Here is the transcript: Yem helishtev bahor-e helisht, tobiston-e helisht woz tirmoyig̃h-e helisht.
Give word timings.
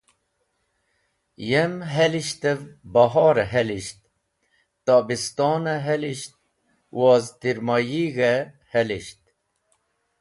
Yem 1.49 1.73
helishtev 1.95 2.59
bahor-e 2.93 3.45
helisht, 3.53 3.99
tobiston-e 4.85 5.75
helisht 5.87 6.33
woz 6.97 7.23
tirmoyig̃h-e 7.41 8.35
helisht. 8.73 9.21